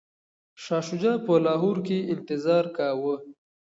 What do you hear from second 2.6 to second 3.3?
کاوه.